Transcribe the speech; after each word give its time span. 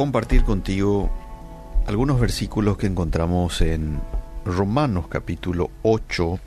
compartir 0.00 0.44
contigo 0.44 1.10
algunos 1.86 2.18
versículos 2.18 2.78
que 2.78 2.86
encontramos 2.86 3.60
en 3.60 4.00
Romanos 4.46 5.08
capítulo 5.10 5.70
8. 5.82 6.38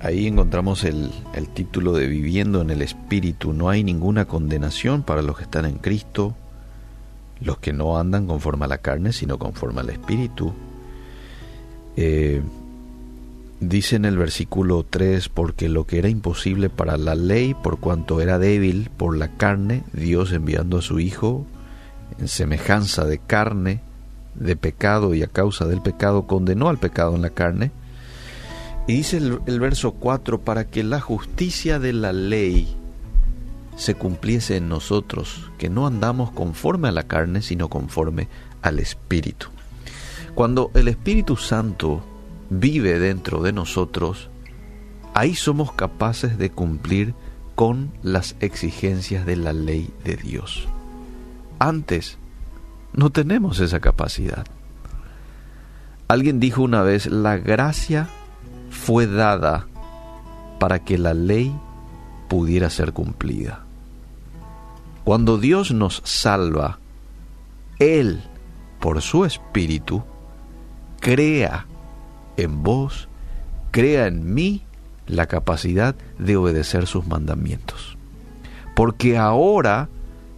Ahí 0.00 0.26
encontramos 0.26 0.82
el, 0.82 1.12
el, 1.34 1.48
título 1.50 1.92
de 1.92 2.08
Viviendo 2.08 2.62
en 2.62 2.70
el 2.70 2.82
Espíritu. 2.82 3.52
No 3.52 3.68
hay 3.68 3.84
ninguna 3.84 4.24
condenación 4.24 5.04
para 5.04 5.22
los 5.22 5.36
que 5.36 5.44
están 5.44 5.66
en 5.66 5.78
Cristo, 5.78 6.34
los 7.40 7.58
que 7.58 7.72
no 7.72 7.96
andan 7.96 8.26
conforme 8.26 8.64
a 8.64 8.68
la 8.68 8.78
carne, 8.78 9.12
sino 9.12 9.38
conforme 9.38 9.82
al 9.82 9.90
Espíritu. 9.90 10.52
Eh, 11.96 12.42
dice 13.60 13.94
en 13.94 14.04
el 14.04 14.18
versículo 14.18 14.84
3, 14.84 15.28
porque 15.28 15.68
lo 15.68 15.86
que 15.86 15.98
era 15.98 16.08
imposible 16.08 16.70
para 16.70 16.96
la 16.96 17.14
ley, 17.14 17.54
por 17.54 17.78
cuanto 17.78 18.20
era 18.20 18.40
débil 18.40 18.90
por 18.96 19.16
la 19.16 19.28
carne, 19.28 19.84
Dios 19.92 20.32
enviando 20.32 20.78
a 20.78 20.82
su 20.82 20.98
Hijo 20.98 21.46
en 22.18 22.28
semejanza 22.28 23.04
de 23.04 23.18
carne, 23.18 23.80
de 24.34 24.56
pecado 24.56 25.14
y 25.14 25.22
a 25.22 25.26
causa 25.26 25.66
del 25.66 25.82
pecado, 25.82 26.26
condenó 26.26 26.68
al 26.68 26.78
pecado 26.78 27.14
en 27.14 27.22
la 27.22 27.30
carne. 27.30 27.72
Y 28.86 28.94
dice 28.94 29.16
el, 29.16 29.60
verso 29.60 29.92
4, 29.92 30.40
para 30.42 30.66
que 30.66 30.84
la 30.84 31.00
justicia 31.00 31.78
de 31.78 31.92
la 31.92 32.12
ley 32.12 32.76
se 33.76 33.94
cumpliese 33.94 34.56
en 34.56 34.68
nosotros, 34.68 35.50
que 35.58 35.68
no 35.68 35.86
andamos 35.86 36.30
conforme 36.30 36.88
a 36.88 36.92
la 36.92 37.02
carne, 37.02 37.42
sino 37.42 37.68
conforme 37.68 38.28
al 38.62 38.78
Espíritu. 38.78 39.48
Cuando 40.34 40.70
el 40.74 40.88
Espíritu 40.88 41.36
Santo 41.36 42.02
vive 42.48 42.98
dentro 42.98 43.42
de 43.42 43.52
nosotros, 43.52 44.30
ahí 45.14 45.34
somos 45.34 45.72
capaces 45.72 46.38
de 46.38 46.50
cumplir 46.50 47.14
con 47.56 47.90
las 48.02 48.36
exigencias 48.40 49.26
de 49.26 49.36
la 49.36 49.52
ley 49.52 49.90
de 50.04 50.16
Dios. 50.16 50.68
Antes 51.58 52.18
no 52.92 53.10
tenemos 53.10 53.60
esa 53.60 53.80
capacidad. 53.80 54.46
Alguien 56.08 56.38
dijo 56.38 56.62
una 56.62 56.82
vez, 56.82 57.06
la 57.06 57.36
gracia 57.36 58.08
fue 58.70 59.06
dada 59.06 59.66
para 60.58 60.84
que 60.84 60.98
la 60.98 61.14
ley 61.14 61.54
pudiera 62.28 62.70
ser 62.70 62.92
cumplida. 62.92 63.64
Cuando 65.04 65.38
Dios 65.38 65.72
nos 65.72 66.02
salva, 66.04 66.78
Él, 67.78 68.22
por 68.80 69.02
su 69.02 69.24
Espíritu, 69.24 70.02
crea 71.00 71.66
en 72.36 72.62
vos, 72.62 73.08
crea 73.70 74.06
en 74.06 74.34
mí 74.34 74.62
la 75.06 75.26
capacidad 75.26 75.94
de 76.18 76.36
obedecer 76.36 76.86
sus 76.86 77.06
mandamientos. 77.06 77.96
Porque 78.74 79.16
ahora 79.16 79.88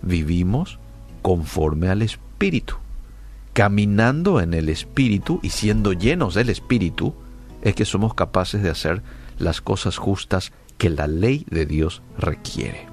vivimos 0.02 0.78
conforme 1.22 1.88
al 1.88 2.02
Espíritu. 2.02 2.74
Caminando 3.52 4.40
en 4.40 4.54
el 4.54 4.68
Espíritu 4.68 5.40
y 5.42 5.50
siendo 5.50 5.92
llenos 5.92 6.34
del 6.34 6.48
Espíritu, 6.48 7.14
es 7.62 7.74
que 7.74 7.84
somos 7.84 8.14
capaces 8.14 8.62
de 8.62 8.70
hacer 8.70 9.02
las 9.38 9.60
cosas 9.60 9.96
justas 9.96 10.52
que 10.78 10.90
la 10.90 11.06
ley 11.06 11.44
de 11.50 11.66
Dios 11.66 12.02
requiere. 12.16 12.86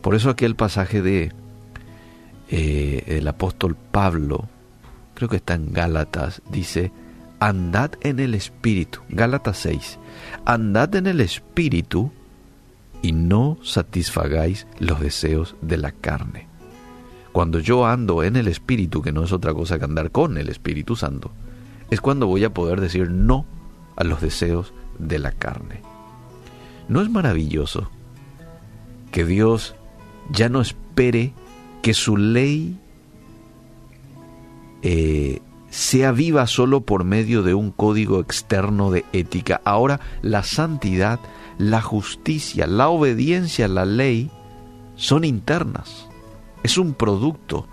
Por 0.00 0.14
eso 0.14 0.30
aquel 0.30 0.54
pasaje 0.54 1.02
de 1.02 1.32
eh, 2.50 3.04
el 3.06 3.28
apóstol 3.28 3.76
Pablo, 3.76 4.48
creo 5.14 5.28
que 5.28 5.36
está 5.36 5.54
en 5.54 5.72
Gálatas, 5.72 6.40
dice, 6.50 6.92
andad 7.40 7.92
en 8.00 8.20
el 8.20 8.34
Espíritu, 8.34 9.00
Gálatas 9.08 9.58
6, 9.58 9.98
andad 10.44 10.94
en 10.94 11.06
el 11.06 11.20
Espíritu 11.20 12.12
y 13.02 13.12
no 13.12 13.58
satisfagáis 13.62 14.66
los 14.78 15.00
deseos 15.00 15.56
de 15.60 15.76
la 15.76 15.92
carne. 15.92 16.47
Cuando 17.38 17.60
yo 17.60 17.86
ando 17.86 18.24
en 18.24 18.34
el 18.34 18.48
Espíritu, 18.48 19.00
que 19.00 19.12
no 19.12 19.22
es 19.22 19.30
otra 19.30 19.54
cosa 19.54 19.78
que 19.78 19.84
andar 19.84 20.10
con 20.10 20.38
el 20.38 20.48
Espíritu 20.48 20.96
Santo, 20.96 21.30
es 21.88 22.00
cuando 22.00 22.26
voy 22.26 22.42
a 22.42 22.52
poder 22.52 22.80
decir 22.80 23.12
no 23.12 23.46
a 23.94 24.02
los 24.02 24.20
deseos 24.20 24.74
de 24.98 25.20
la 25.20 25.30
carne. 25.30 25.82
¿No 26.88 27.00
es 27.00 27.08
maravilloso 27.08 27.92
que 29.12 29.24
Dios 29.24 29.76
ya 30.32 30.48
no 30.48 30.60
espere 30.60 31.32
que 31.80 31.94
su 31.94 32.16
ley 32.16 32.76
eh, 34.82 35.40
sea 35.70 36.10
viva 36.10 36.44
solo 36.48 36.80
por 36.80 37.04
medio 37.04 37.44
de 37.44 37.54
un 37.54 37.70
código 37.70 38.18
externo 38.18 38.90
de 38.90 39.04
ética. 39.12 39.60
Ahora 39.64 40.00
la 40.22 40.42
santidad, 40.42 41.20
la 41.56 41.82
justicia, 41.82 42.66
la 42.66 42.88
obediencia 42.88 43.66
a 43.66 43.68
la 43.68 43.84
ley 43.84 44.28
son 44.96 45.22
internas. 45.22 46.07
Es 46.62 46.78
un 46.78 46.94
producto 46.94 47.66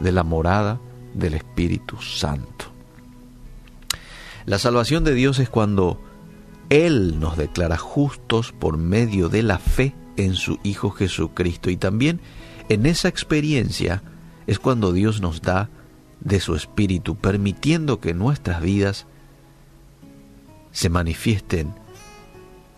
de 0.00 0.12
la 0.12 0.22
morada 0.22 0.78
del 1.14 1.34
Espíritu 1.34 2.00
Santo. 2.00 2.66
La 4.44 4.58
salvación 4.58 5.04
de 5.04 5.14
Dios 5.14 5.38
es 5.38 5.48
cuando 5.48 6.00
Él 6.70 7.18
nos 7.18 7.36
declara 7.36 7.78
justos 7.78 8.52
por 8.52 8.76
medio 8.76 9.28
de 9.28 9.42
la 9.42 9.58
fe 9.58 9.94
en 10.16 10.34
su 10.34 10.58
Hijo 10.62 10.90
Jesucristo. 10.90 11.70
Y 11.70 11.76
también 11.76 12.20
en 12.68 12.86
esa 12.86 13.08
experiencia 13.08 14.02
es 14.46 14.58
cuando 14.58 14.92
Dios 14.92 15.20
nos 15.20 15.42
da 15.42 15.68
de 16.20 16.40
su 16.40 16.54
Espíritu, 16.54 17.16
permitiendo 17.16 18.00
que 18.00 18.14
nuestras 18.14 18.60
vidas 18.60 19.06
se 20.72 20.88
manifiesten 20.88 21.74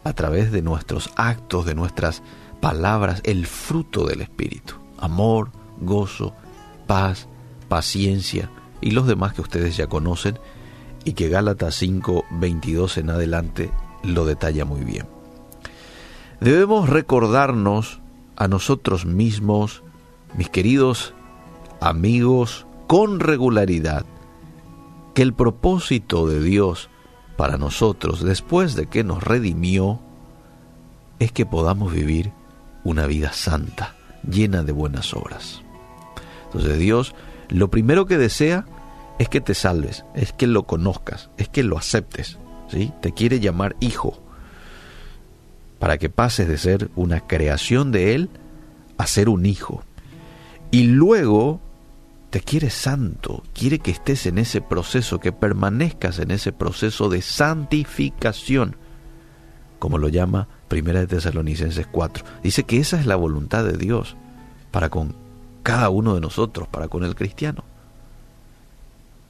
a 0.05 0.13
través 0.13 0.53
de 0.53 0.63
nuestros 0.63 1.11
actos, 1.17 1.67
de 1.67 1.75
nuestras 1.75 2.23
palabras, 2.61 3.21
el 3.25 3.47
fruto 3.47 4.07
del 4.07 4.21
Espíritu. 4.21 4.75
Amor, 4.98 5.50
gozo, 5.81 6.34
paz, 6.86 7.28
paciencia 7.69 8.50
y 8.81 8.92
los 8.92 9.06
demás 9.06 9.34
que 9.34 9.42
ustedes 9.42 9.76
ya 9.76 9.86
conocen 9.86 10.38
y 11.04 11.12
que 11.12 11.28
Gálatas 11.28 11.75
5, 11.76 12.25
22 12.32 12.98
en 12.98 13.10
adelante 13.10 13.70
lo 14.03 14.25
detalla 14.25 14.64
muy 14.64 14.82
bien. 14.84 15.06
Debemos 16.41 16.88
recordarnos 16.88 18.00
a 18.36 18.47
nosotros 18.47 19.06
mismos, 19.06 19.82
mis 20.36 20.48
queridos 20.48 21.15
amigos, 21.80 22.66
con 22.86 23.20
regularidad, 23.20 24.06
que 25.15 25.22
el 25.22 25.34
propósito 25.34 26.26
de 26.28 26.41
Dios 26.41 26.91
para 27.36 27.56
nosotros 27.56 28.22
después 28.22 28.75
de 28.75 28.86
que 28.86 29.04
nos 29.04 29.22
redimió 29.22 30.00
es 31.19 31.32
que 31.32 31.47
podamos 31.47 31.92
vivir 31.92 32.32
una 32.84 33.06
vida 33.06 33.32
santa, 33.32 33.94
llena 34.23 34.62
de 34.62 34.73
buenas 34.73 35.15
obras. 35.15 35.62
Entonces 36.47 36.79
Dios 36.79 37.15
lo 37.49 37.71
primero 37.71 38.06
que 38.06 38.19
desea 38.19 38.67
es 39.19 39.29
que 39.29 39.41
te 39.41 39.55
salves, 39.55 40.05
es 40.15 40.33
que 40.33 40.47
lo 40.47 40.65
conozcas, 40.65 41.31
es 41.39 41.49
que 41.49 41.62
lo 41.62 41.79
aceptes, 41.79 42.39
¿sí? 42.69 42.93
Te 43.01 43.12
quiere 43.12 43.41
llamar 43.41 43.75
hijo 43.81 44.23
para 45.78 45.99
que 45.99 46.11
pases 46.11 46.49
de 46.49 46.59
ser 46.59 46.91
una 46.95 47.21
creación 47.21 47.91
de 47.91 48.15
Él 48.15 48.31
a 48.99 49.07
ser 49.07 49.28
un 49.28 49.47
hijo. 49.47 49.83
Y 50.71 50.84
luego 50.84 51.61
te 52.31 52.41
quiere 52.41 52.69
santo, 52.69 53.43
quiere 53.55 53.78
que 53.78 53.93
estés 53.93 54.27
en 54.27 54.39
ese 54.39 54.61
proceso, 54.61 55.19
que 55.19 55.33
permanezcas 55.33 56.19
en 56.19 56.31
ese 56.31 56.53
proceso 56.53 57.09
de 57.09 57.23
santificación, 57.23 58.77
como 59.78 59.97
lo 59.97 60.09
llama 60.09 60.49
Primera 60.69 61.01
de 61.01 61.06
Tesalonicenses 61.06 61.87
4. 61.87 62.25
Dice 62.43 62.65
que 62.65 62.79
esa 62.79 63.01
es 63.01 63.06
la 63.06 63.17
voluntad 63.17 63.65
de 63.65 63.77
Dios 63.77 64.17
para 64.71 64.91
con 64.91 65.15
cada 65.62 65.91
uno 65.91 66.15
de 66.15 66.21
nosotros, 66.21 66.69
para 66.69 66.89
con 66.89 67.05
el 67.05 67.15
cristiano. 67.15 67.65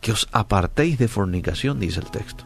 Que 0.01 0.13
os 0.13 0.29
apartéis 0.33 0.99
de 0.99 1.09
fornicación, 1.09 1.81
dice 1.81 2.01
el 2.01 2.11
texto. 2.11 2.45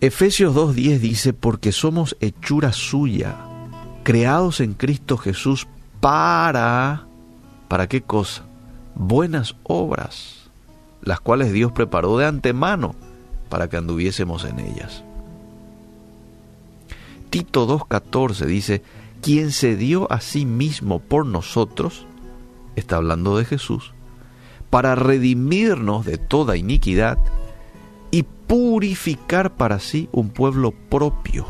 Efesios 0.00 0.54
2.10 0.54 0.98
dice, 0.98 1.32
porque 1.32 1.72
somos 1.72 2.16
hechura 2.20 2.72
suya, 2.72 3.36
creados 4.04 4.60
en 4.60 4.74
Cristo 4.74 5.16
Jesús 5.16 5.66
para... 6.00 7.06
¿Para 7.68 7.88
qué 7.88 8.02
cosa? 8.02 8.44
Buenas 8.94 9.56
obras, 9.64 10.50
las 11.02 11.20
cuales 11.20 11.52
Dios 11.52 11.72
preparó 11.72 12.16
de 12.16 12.26
antemano 12.26 12.94
para 13.48 13.68
que 13.68 13.76
anduviésemos 13.76 14.44
en 14.44 14.60
ellas. 14.60 15.04
Tito 17.30 17.66
2.14 17.68 18.46
dice, 18.46 18.82
quien 19.20 19.52
se 19.52 19.76
dio 19.76 20.10
a 20.10 20.20
sí 20.20 20.46
mismo 20.46 21.00
por 21.00 21.26
nosotros, 21.26 22.06
está 22.76 22.96
hablando 22.96 23.36
de 23.36 23.44
Jesús, 23.44 23.92
para 24.70 24.94
redimirnos 24.94 26.06
de 26.06 26.18
toda 26.18 26.56
iniquidad 26.56 27.18
y 28.10 28.22
purificar 28.22 29.56
para 29.56 29.78
sí 29.78 30.08
un 30.12 30.30
pueblo 30.30 30.72
propio, 30.72 31.46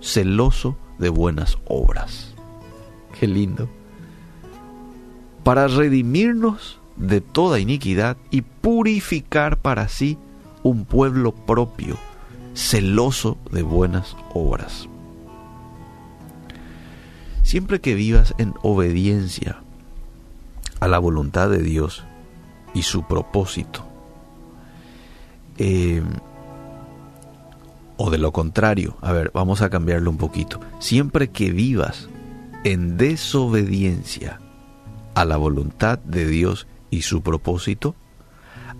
celoso 0.00 0.76
de 0.98 1.08
buenas 1.08 1.58
obras. 1.66 2.34
Qué 3.18 3.26
lindo. 3.26 3.68
Para 5.42 5.68
redimirnos 5.68 6.80
de 6.96 7.20
toda 7.20 7.58
iniquidad 7.58 8.16
y 8.30 8.42
purificar 8.42 9.58
para 9.58 9.88
sí 9.88 10.18
un 10.62 10.84
pueblo 10.84 11.32
propio, 11.32 11.96
celoso 12.54 13.38
de 13.50 13.62
buenas 13.62 14.16
obras. 14.34 14.88
Siempre 17.46 17.80
que 17.80 17.94
vivas 17.94 18.34
en 18.38 18.54
obediencia 18.62 19.60
a 20.80 20.88
la 20.88 20.98
voluntad 20.98 21.48
de 21.48 21.62
Dios 21.62 22.02
y 22.74 22.82
su 22.82 23.06
propósito, 23.06 23.86
eh, 25.56 26.02
o 27.96 28.10
de 28.10 28.18
lo 28.18 28.32
contrario, 28.32 28.96
a 29.00 29.12
ver, 29.12 29.30
vamos 29.32 29.62
a 29.62 29.70
cambiarlo 29.70 30.10
un 30.10 30.16
poquito, 30.16 30.60
siempre 30.80 31.30
que 31.30 31.52
vivas 31.52 32.08
en 32.64 32.96
desobediencia 32.96 34.40
a 35.14 35.24
la 35.24 35.36
voluntad 35.36 36.00
de 36.00 36.26
Dios 36.26 36.66
y 36.90 37.02
su 37.02 37.22
propósito, 37.22 37.94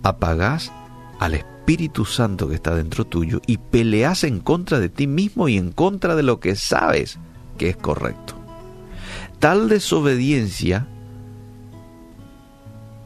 apagás 0.03 0.73
al 1.21 1.35
Espíritu 1.35 2.05
Santo 2.05 2.49
que 2.49 2.57
está 2.57 2.75
dentro 2.75 3.05
tuyo 3.05 3.41
y 3.47 3.59
peleas 3.59 4.25
en 4.25 4.41
contra 4.41 4.81
de 4.81 4.89
ti 4.89 5.07
mismo 5.07 5.47
y 5.47 5.57
en 5.57 5.71
contra 5.71 6.17
de 6.17 6.25
lo 6.25 6.41
que 6.41 6.57
sabes 6.57 7.21
que 7.59 7.69
es 7.69 7.77
correcto. 7.77 8.46
Tal 9.39 9.69
desobediencia 9.69 10.89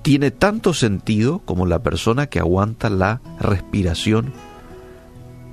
tiene 0.03 0.31
tanto 0.31 0.73
sentido 0.73 1.41
como 1.41 1.67
la 1.67 1.82
persona 1.82 2.27
que 2.27 2.38
aguanta 2.38 2.88
la 2.88 3.21
respiración 3.38 4.32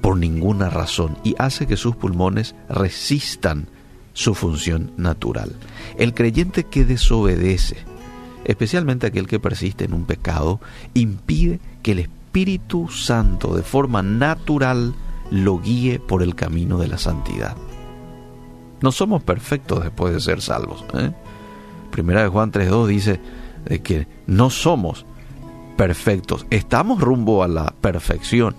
por 0.02 0.18
ninguna 0.18 0.70
razón 0.70 1.18
y 1.24 1.36
hace 1.38 1.68
que 1.68 1.78
sus 1.78 1.96
pulmones 1.96 2.56
resistan 2.70 3.68
su 4.14 4.36
función 4.36 4.92
natural. 4.98 5.52
El 5.98 6.14
creyente 6.14 6.64
que 6.64 6.86
desobedece, 6.86 7.78
especialmente 8.46 9.08
aquel 9.08 9.28
que 9.28 9.40
persiste 9.40 9.86
en 9.86 9.94
un 9.94 10.06
pecado, 10.06 10.62
impide 10.94 11.60
que 11.84 11.92
el 11.92 12.00
Espíritu 12.00 12.88
Santo 12.88 13.56
de 13.56 13.64
forma 13.64 14.02
natural 14.02 14.96
lo 15.30 15.60
guíe 15.60 16.00
por 16.00 16.24
el 16.24 16.36
camino 16.36 16.78
de 16.78 16.88
la 16.88 16.98
santidad. 16.98 17.58
No 18.82 18.92
somos 18.92 19.24
perfectos 19.24 19.84
después 19.84 20.14
de 20.14 20.20
ser 20.20 20.42
salvos. 20.42 20.86
¿eh? 20.94 21.12
Primera 21.92 22.22
de 22.22 22.30
Juan 22.30 22.52
3.2 22.52 22.88
dice 22.88 23.20
de 23.66 23.82
que 23.82 24.08
no 24.28 24.50
somos 24.50 25.06
perfectos, 25.78 26.46
estamos 26.50 27.00
rumbo 27.02 27.44
a 27.44 27.48
la 27.48 27.74
perfección, 27.82 28.56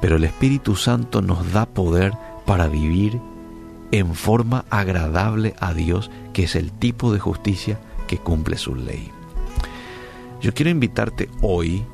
pero 0.00 0.16
el 0.16 0.24
Espíritu 0.24 0.74
Santo 0.74 1.20
nos 1.20 1.52
da 1.52 1.66
poder 1.66 2.12
para 2.46 2.68
vivir 2.68 3.20
en 3.92 4.14
forma 4.14 4.64
agradable 4.70 5.54
a 5.60 5.74
Dios, 5.74 6.10
que 6.32 6.44
es 6.44 6.56
el 6.56 6.72
tipo 6.72 7.12
de 7.12 7.20
justicia 7.20 7.78
que 8.08 8.18
cumple 8.18 8.56
su 8.56 8.74
ley. 8.74 9.10
Yo 10.40 10.54
quiero 10.54 10.70
invitarte 10.70 11.28
hoy 11.42 11.84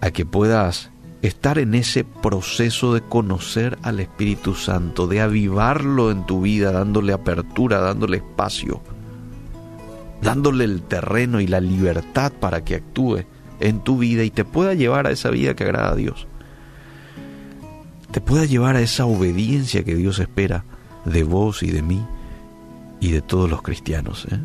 a 0.00 0.12
que 0.12 0.24
puedas 0.24 0.91
estar 1.22 1.58
en 1.58 1.74
ese 1.74 2.04
proceso 2.04 2.92
de 2.92 3.00
conocer 3.00 3.78
al 3.82 4.00
Espíritu 4.00 4.54
Santo, 4.54 5.06
de 5.06 5.20
avivarlo 5.20 6.10
en 6.10 6.26
tu 6.26 6.42
vida, 6.42 6.72
dándole 6.72 7.12
apertura, 7.12 7.78
dándole 7.78 8.18
espacio, 8.18 8.82
dándole 10.20 10.64
el 10.64 10.82
terreno 10.82 11.40
y 11.40 11.46
la 11.46 11.60
libertad 11.60 12.32
para 12.32 12.64
que 12.64 12.74
actúe 12.74 13.20
en 13.60 13.80
tu 13.80 13.98
vida 13.98 14.24
y 14.24 14.30
te 14.30 14.44
pueda 14.44 14.74
llevar 14.74 15.06
a 15.06 15.12
esa 15.12 15.30
vida 15.30 15.54
que 15.54 15.62
agrada 15.62 15.92
a 15.92 15.96
Dios. 15.96 16.26
Te 18.10 18.20
pueda 18.20 18.44
llevar 18.44 18.74
a 18.76 18.82
esa 18.82 19.06
obediencia 19.06 19.84
que 19.84 19.94
Dios 19.94 20.18
espera 20.18 20.64
de 21.04 21.22
vos 21.22 21.62
y 21.62 21.70
de 21.70 21.82
mí 21.82 22.04
y 23.00 23.12
de 23.12 23.22
todos 23.22 23.48
los 23.48 23.62
cristianos. 23.62 24.26
¿eh? 24.30 24.40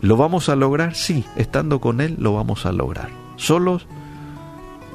¿Lo 0.00 0.16
vamos 0.16 0.48
a 0.48 0.54
lograr? 0.54 0.94
Sí, 0.94 1.24
estando 1.36 1.80
con 1.80 2.00
Él 2.00 2.16
lo 2.18 2.34
vamos 2.34 2.66
a 2.66 2.72
lograr. 2.72 3.10
Solos 3.36 3.86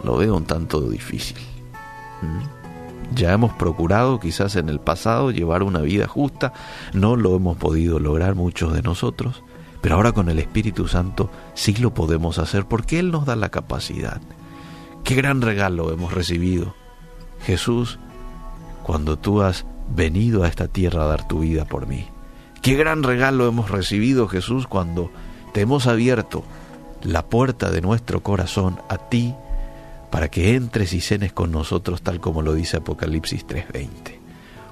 lo 0.04 0.18
veo 0.18 0.36
un 0.36 0.46
tanto 0.46 0.82
difícil. 0.90 1.38
¿Mm? 2.22 3.16
Ya 3.16 3.34
hemos 3.34 3.54
procurado 3.54 4.20
quizás 4.20 4.56
en 4.56 4.70
el 4.70 4.80
pasado 4.80 5.32
llevar 5.32 5.64
una 5.64 5.82
vida 5.82 6.08
justa, 6.08 6.54
no 6.94 7.16
lo 7.16 7.36
hemos 7.36 7.58
podido 7.58 8.00
lograr 8.00 8.34
muchos 8.36 8.74
de 8.74 8.82
nosotros, 8.82 9.44
pero 9.82 9.96
ahora 9.96 10.14
con 10.14 10.30
el 10.30 10.40
Espíritu 10.40 10.88
Santo 10.88 11.30
sí 11.54 11.76
lo 11.76 11.94
podemos 11.94 12.40
hacer 12.40 12.66
porque 12.66 13.00
Él 13.00 13.12
nos 13.12 13.26
da 13.26 13.36
la 13.36 13.50
capacidad. 13.50 14.22
Qué 15.04 15.16
gran 15.16 15.42
regalo 15.42 15.92
hemos 15.92 16.14
recibido. 16.14 16.74
Jesús, 17.46 18.00
cuando 18.84 19.20
tú 19.20 19.42
has 19.42 19.66
venido 19.94 20.44
a 20.44 20.48
esta 20.48 20.68
tierra 20.68 21.04
a 21.04 21.08
dar 21.08 21.28
tu 21.28 21.40
vida 21.40 21.66
por 21.66 21.88
mí. 21.88 22.08
Qué 22.62 22.76
gran 22.76 23.04
regalo 23.04 23.48
hemos 23.48 23.70
recibido, 23.70 24.28
Jesús, 24.28 24.68
cuando 24.68 25.12
te 25.52 25.62
hemos 25.62 25.86
abierto 25.86 26.44
la 27.04 27.26
puerta 27.26 27.70
de 27.70 27.82
nuestro 27.82 28.24
corazón 28.24 28.80
a 28.90 28.98
ti 28.98 29.36
para 30.14 30.30
que 30.30 30.54
entres 30.54 30.94
y 30.94 31.02
cenes 31.02 31.34
con 31.34 31.52
nosotros 31.52 32.04
tal 32.04 32.20
como 32.20 32.44
lo 32.44 32.54
dice 32.54 32.78
Apocalipsis 32.78 33.48
3:20. 33.48 34.20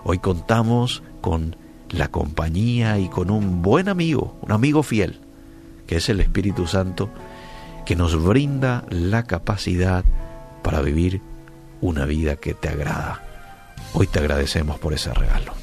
Hoy 0.04 0.20
contamos 0.20 1.02
con 1.20 1.56
la 1.90 2.10
compañía 2.10 3.00
y 3.00 3.10
con 3.10 3.32
un 3.32 3.64
buen 3.64 3.90
amigo, 3.90 4.38
un 4.42 4.52
amigo 4.52 4.84
fiel, 4.84 5.20
que 5.88 5.96
es 5.96 6.10
el 6.10 6.20
Espíritu 6.20 6.68
Santo, 6.68 7.10
que 7.88 7.96
nos 7.96 8.24
brinda 8.24 8.86
la 8.92 9.24
capacidad 9.24 10.06
para 10.62 10.82
vivir 10.82 11.22
una 11.82 12.06
vida 12.06 12.36
que 12.36 12.54
te 12.54 12.70
agrada. 12.70 13.24
Hoy 13.94 14.06
te 14.06 14.20
agradecemos 14.20 14.78
por 14.78 14.94
ese 14.94 15.12
regalo. 15.12 15.61